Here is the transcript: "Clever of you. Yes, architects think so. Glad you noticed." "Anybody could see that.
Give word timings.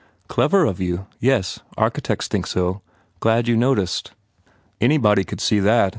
"Clever 0.27 0.65
of 0.65 0.79
you. 0.79 1.05
Yes, 1.19 1.59
architects 1.77 2.27
think 2.27 2.47
so. 2.47 2.81
Glad 3.19 3.47
you 3.47 3.55
noticed." 3.55 4.13
"Anybody 4.81 5.23
could 5.23 5.39
see 5.39 5.59
that. 5.59 5.89